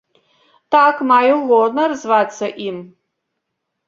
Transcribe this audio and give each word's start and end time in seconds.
Так, 0.75 0.95
маю 1.11 1.35
гонар 1.51 1.93
звацца 2.05 2.45
ім. 2.69 2.81